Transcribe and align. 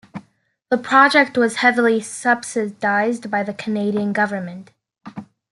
The 0.71 0.79
project 0.79 1.37
was 1.37 1.57
heavily 1.57 1.99
subsidized 2.01 3.29
by 3.29 3.43
the 3.43 3.53
Canadian 3.53 4.13
government. 4.13 4.71